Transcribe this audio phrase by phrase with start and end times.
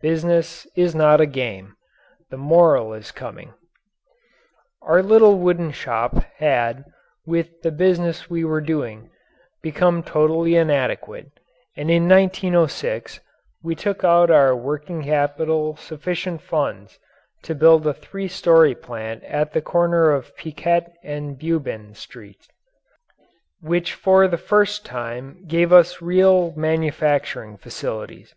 [0.00, 1.76] Business is not a game.
[2.30, 3.54] The moral is coming.
[4.82, 6.84] Our little wooden shop had,
[7.24, 9.10] with the business we were doing,
[9.62, 11.30] become totally inadequate,
[11.76, 13.20] and in 1906
[13.62, 16.98] we took out of our working capital sufficient funds
[17.44, 22.48] to build a three story plant at the corner of Piquette and Beaubien streets
[23.60, 28.34] which for the first time gave us real manufacturing facilities.